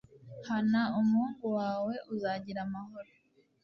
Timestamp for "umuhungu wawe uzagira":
0.99-2.59